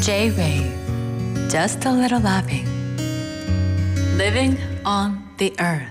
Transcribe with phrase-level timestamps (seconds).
[0.00, 2.64] J-Wave Just a little laughing.
[4.16, 5.90] Living on the earth.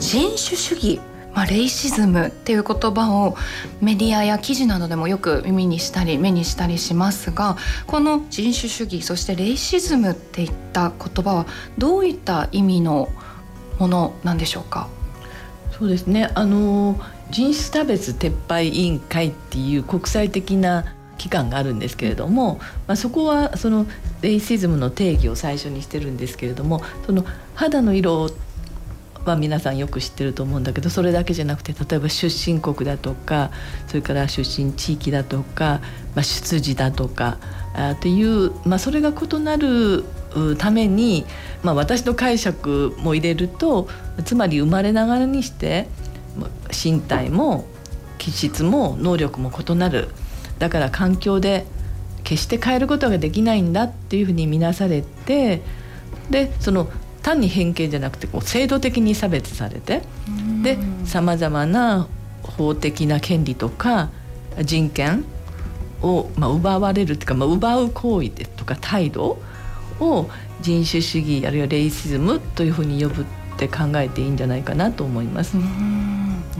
[0.00, 1.00] 人種主義
[1.32, 3.36] まあ、レイシズムっていう言葉を
[3.82, 7.56] メディアや記事などでもよく耳にしたり目にしたりしますが
[7.86, 13.10] この人種主義そしてレイシズムっていった言葉はどういった意味の
[13.78, 14.88] ものなんでしょうか？
[15.78, 16.30] そうですね。
[16.34, 16.98] あの
[17.30, 23.86] 人種差別撤廃委員会っていう国際的な機関があるんですけれども、まあ、そこはその
[24.22, 27.24] レイシズムの定義を最初にしてるんですけれどもその
[27.54, 28.30] 肌の色
[29.24, 33.50] は皆さんよく知ってると思うんだけどそれだけじゃなくて例えば出身国だとか
[33.88, 35.80] それから出身地域だとか、
[36.14, 37.38] まあ、出自だとか
[37.74, 40.04] あっていう、まあ、それが異なる
[40.58, 41.24] ために、
[41.62, 43.88] まあ、私の解釈も入れると
[44.24, 45.88] つまり生まれながらにして
[46.84, 47.66] 身体も
[48.18, 50.08] 気質も能力も異なる。
[50.58, 51.66] だから環境で
[52.24, 55.62] 決して変えることができないんだっていうふうに見なされて
[56.30, 56.88] でその
[57.22, 60.02] 単に偏見じゃなくてこう制度的に差別されて
[60.62, 62.08] でさまざまな
[62.42, 64.10] 法的な権利とか
[64.62, 65.24] 人権
[66.02, 69.38] を、まあ、奪われるっていうか、まあ、奪う行為とか態度
[70.00, 70.28] を
[70.60, 73.24] 人種主義あるいはレイシズムというふうに呼ぶっ
[73.58, 75.56] て考えていいんじゃないかなと思います。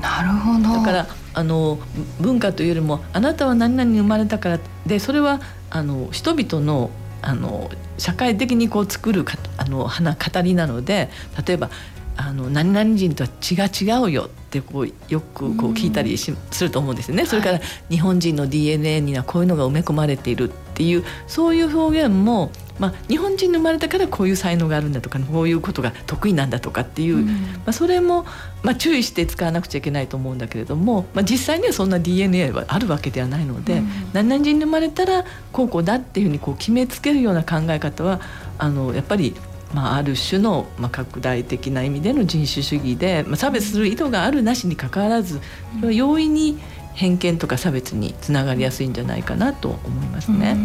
[0.01, 1.79] なるほどだからあの
[2.21, 6.91] 文化というよりもあなたは何々に生まれたからでそれはあの人々の
[7.23, 11.09] あの社会的にこう作るかあの花語りなので
[11.47, 11.71] 例えば
[12.17, 17.27] あの何々人とは血が違うよってこうよくこう聞いたりし、すると思うんですよね。
[17.27, 27.33] それから日本人の DNA にはこういうのが埋め込まれているっていうそういう表現もまあ、日本人に生まれたからこういう才能があるんだとかこういうことが得意なんだとかっていう、うん、ま
[27.67, 28.25] あ、それも、
[28.63, 38.21] まあ、注意して使わなくちゃいけないと思うんだけれども、まあ、実際にはそんな DNA はあるわけではないので、うん、何々人に生まれたらこうこうだっていうふうにこう決めつけるような考え方は
[38.59, 39.35] あのやっぱり
[39.75, 45.41] まあ、ある種の、まあ、拡大的な意味での人種主義で、まあ、差別する意図があるなしにかかわらず
[45.83, 46.59] 容易に
[46.95, 50.57] 偏見とか差別につながりやすいんじゃないかなと思いますね。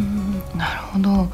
[0.56, 1.30] なるほど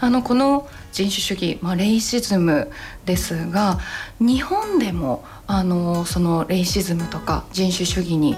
[0.00, 2.70] あのこの人種主義、まあ、レイシズム
[3.04, 3.78] ですが
[4.18, 8.36] 日本でもあのそのレイシズムとか人種主義に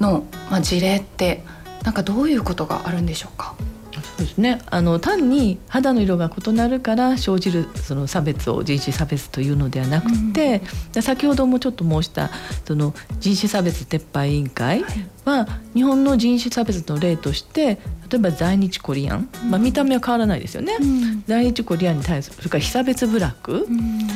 [0.00, 1.42] の、まあ、事例って
[1.84, 3.54] なんかどういうことがあるんでしょうか？
[3.92, 4.60] そうですね。
[4.66, 10.62] あの単に肌の色が異なるから生じるその差別を人種差別というのではなくて、
[10.94, 12.30] うん、先ほどもちょっと申した
[12.66, 14.84] その人種差別撤廃委員会
[15.26, 17.78] は、はい、日本の人種差別の例として
[18.08, 24.08] 例えば在日コリアン、まあ、見た目は変わらないですよね、うん、在日コリアンに対するそれから被差別部落、うん、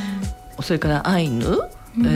[0.63, 1.45] それからアイヌ。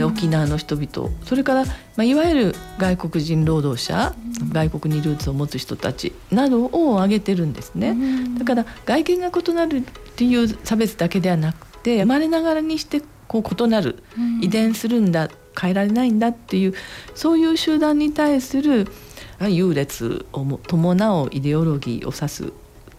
[0.05, 1.11] 沖縄の人々。
[1.25, 4.15] それから、まあ、いわゆる外国人労働者、
[4.53, 6.13] 外国にルーツを持つ人たち。
[6.31, 7.93] などを挙げてるんですね。
[8.39, 9.81] だから外見が異なるっ
[10.15, 14.01] ていう差別だけではなくて生まれながらにしてこう異なる、
[14.41, 15.29] 遺伝するんだ
[15.59, 16.73] 変えられないんだっていう
[17.13, 18.87] そういう集団に対する
[19.41, 22.49] 優劣を伴うイデオロギーを指すっ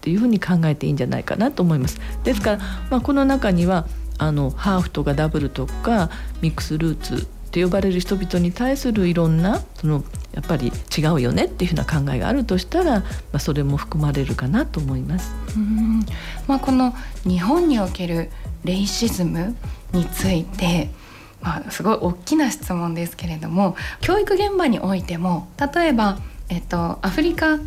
[0.01, 1.99] ていうふうに考えていいんじゃないかなと思います。
[2.25, 2.59] ですから、
[2.91, 3.87] まあ、この中には
[4.19, 15.35] あのハーフとかダブルとかミックスルーツって呼ばれる人々に対するいろんなそのやっぱり違うよねっていうふうな考えがあるとしたら、まあ、それも含まれるかなと思います。
[15.57, 16.05] うん
[16.47, 18.31] まあ、この日本における
[18.65, 19.57] レイシズム
[19.93, 20.91] について
[21.43, 27.59] まあ、すごい大きな質問ですけれども教育現場においても例えば、えっと、アフリカ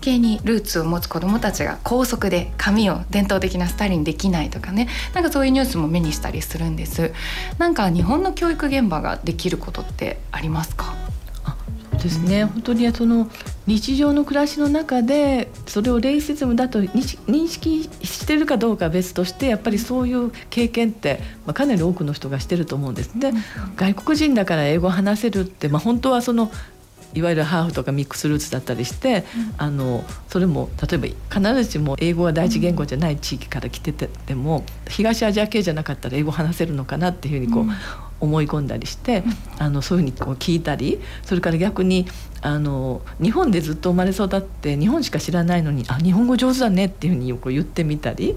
[0.00, 7.12] 系にルーツを持つ子どもたちが高速で髪を伝統的なスタイルにできないとかねなんかそういうニュースも目にしたりするんです。
[7.58, 10.94] なんか日本の教育現場ができることってありますか？
[12.02, 13.28] ですね、本当にその
[13.66, 17.90] 日常の暮らしの中でそれをレイシズムだと認識
[18.30, 23.18] してるかどうかは別としてやっぱりそういう経験って、まあ、かなり多くの人がしてると思うんです。
[23.18, 23.32] で
[23.74, 26.52] 外国人だから英語を話せるって、まあ、本当はその
[27.12, 37.70] いわゆるハーフとかミックスルーツだったりして、うん、あのそれも例えば必ずしも英語が第一言語じゃない地域から来てても、東アジア系じゃなかったら英語話せるのかなっていうふうにこう、うん
[38.20, 39.24] 思い込んだりして、
[39.58, 42.06] あのそういうふうにこう聞いたりそれから逆に
[42.42, 48.36] あの日本でずっと生まれ育って日本しか知らないのに「あ日本語上手だね」っていうふうにこう言ってみたり、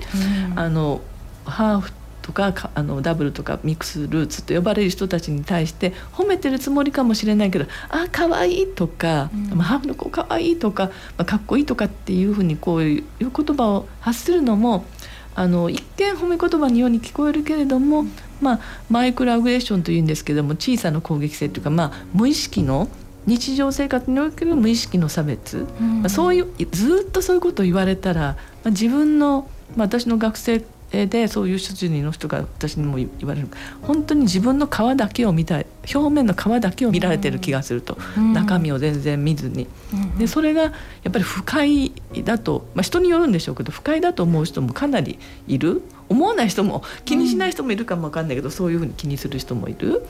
[0.52, 1.02] うん、あの
[1.46, 1.92] ハーフ
[2.22, 10.86] とかあのダブルとかミックスルーツと呼ばれる人たちに対して褒めてるつもりかもしれないけど「あ可愛いとか「うん、ハーフの子可愛いとか
[11.18, 14.86] 「まあ、かっこいい」とかっていうふうにこういう言葉を発するのも
[15.36, 18.12] あの一見褒め言葉のように聞こえるけれども、うん、
[18.44, 18.60] まあ、
[18.90, 22.90] マイクロアグレッションというんですけども小さな攻撃性というか、まあ、無意識の
[23.26, 28.36] 日常生活における無意識の差別、うん、まあ、そういうずっとそういうことを言われたら、ま
[28.66, 30.64] あ、自分の、まあ、私の学生
[30.94, 33.48] でそういう出自の人が私にも言われる。
[33.82, 35.66] 本当に自分の皮だけを見たい。
[35.94, 40.70] 表面の皮だけを見られてる気がすると、うん、中身を全然見ずに、うん、でそれがや
[41.10, 41.92] っぱり不快
[42.24, 45.82] だと、まあ、人によるんでしょうけど不快だと思う人もかなりいる。
[46.10, 50.06] 思わない人も気にしない人もいるかも分かんないけど、うん、そういうふうに気にする人もいる、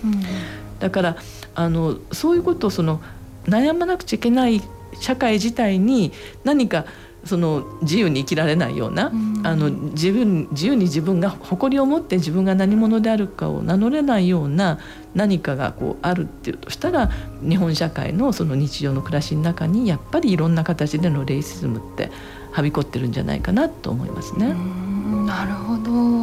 [0.79, 1.17] だから
[1.55, 3.01] あのそういうことをその
[3.45, 4.61] 悩まなくちゃいけない
[4.99, 6.11] 社会自体に
[6.43, 6.85] 何か
[7.25, 14.79] その自由に生きられないような、うん、あの自分自由に自分が誇りを持って自分が何者であるかを名乗れないような
[15.15, 17.09] 何かがこうあるっていうとしたら
[17.41, 22.11] 日本社会のその日常の暮らしの中にやっぱりいろんな形でのレイシズムって
[22.51, 24.53] はびこってるんじゃないかなと思いますね。
[25.25, 26.22] なるほど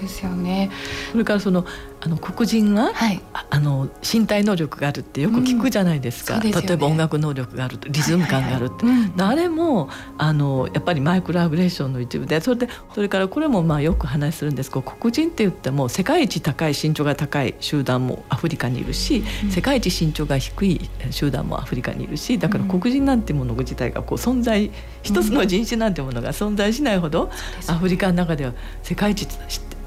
[0.00, 0.70] ですよね。
[1.12, 1.64] それからその
[2.00, 8.86] あの黒人が、はい、あの身体能力があるってよく聞くじゃないですか、うんすね、例えば音楽能力があるリズム感があるって、
[9.20, 24.70] あれもあのやっぱりマイクロアグレッションの一部でそれでそれからこれもまあよく話するんですけど黒人って言っても世界一高い身長が高い集団もアフリカにいるし、うん、世界一身長が低い集団もアフリカにいるしだから黒人なんてもの自体がこう存在
[25.02, 27.30] 一つの人種なんてものが存在しないほど、
[27.66, 28.52] アフリカの中では
[28.82, 29.26] 世界一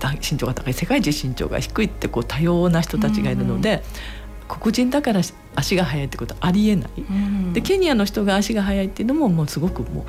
[0.10, 3.84] 身長が高い世界一身長が低いってこう多様な人たちがいるので、
[4.50, 5.22] うん、黒人だから
[5.56, 6.90] 足が速いってことはありえない。
[6.98, 10.04] うん、でケニアの人が足が速いっていうのももうすごくもう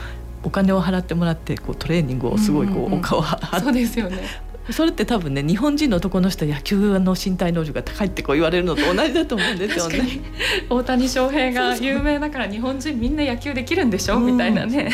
[0.45, 10.21] お金を払ってもらってこうトレーニングをすごいこう、お顔を張って、そうですよねそれって多分ね日本人の男の人は野球の身体能力が高いってこう言われるのと同じだと思うんですよね。
[10.71, 14.93] 大谷翔平が有名だから日本人みんな野球できるんでしょ、うみたいなね。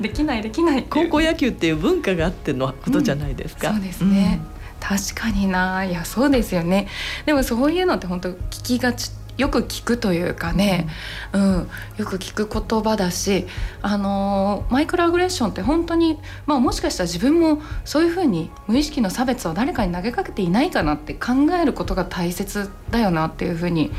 [0.00, 3.70] できないできない高校野球っていう文化があってのことじゃないですか。
[3.70, 4.40] うん、そうですね、
[4.80, 5.84] うん、確かにな。
[5.84, 6.86] いやそうですよね。
[7.26, 9.10] でもそういうのって本当聞きがち
[9.42, 10.86] よく聞くというかね、
[11.32, 13.48] うん、うん、よく聞く言葉だし、
[13.82, 23.90] あのー、マイクロアグレッションって本当に、まあ、もしかしたら自分もそういうふうに無意識の差別を誰かに投げかけていないかなって考えることが大切だよなっていうふうに、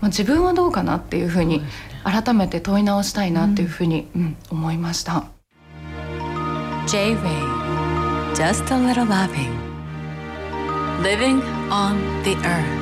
[0.00, 1.62] まあ、自分はどうかなっていうふうに
[2.02, 5.26] 改めて問い直したいなっていうふうに、うん、うん、思いました。
[6.88, 7.62] J-Way.
[8.34, 9.52] Just a little loving
[11.02, 11.40] Living
[11.70, 12.81] on the earth